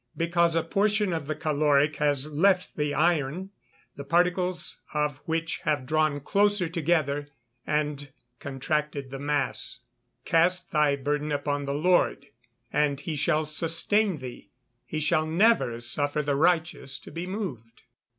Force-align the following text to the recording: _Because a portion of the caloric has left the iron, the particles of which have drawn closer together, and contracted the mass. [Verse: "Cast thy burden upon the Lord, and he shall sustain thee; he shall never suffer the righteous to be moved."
_Because 0.17 0.55
a 0.55 0.63
portion 0.63 1.13
of 1.13 1.27
the 1.27 1.35
caloric 1.35 1.97
has 1.97 2.25
left 2.31 2.75
the 2.75 2.91
iron, 2.91 3.51
the 3.95 4.03
particles 4.03 4.81
of 4.95 5.17
which 5.25 5.59
have 5.59 5.85
drawn 5.85 6.19
closer 6.21 6.67
together, 6.67 7.27
and 7.67 8.09
contracted 8.39 9.11
the 9.11 9.19
mass. 9.19 9.81
[Verse: 10.23 10.31
"Cast 10.31 10.71
thy 10.71 10.95
burden 10.95 11.31
upon 11.31 11.65
the 11.65 11.75
Lord, 11.75 12.25
and 12.73 12.99
he 13.01 13.15
shall 13.15 13.45
sustain 13.45 14.17
thee; 14.17 14.49
he 14.87 14.99
shall 14.99 15.27
never 15.27 15.79
suffer 15.79 16.23
the 16.23 16.35
righteous 16.35 16.97
to 16.97 17.11
be 17.11 17.27
moved." 17.27 17.83